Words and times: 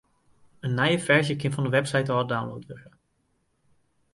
In 0.69 0.71
nije 0.79 1.03
ferzje 1.05 1.35
kin 1.43 1.53
fan 1.55 1.65
de 1.67 1.73
website 1.75 2.13
ôf 2.15 2.27
download 2.33 2.65
wurde. 2.71 2.91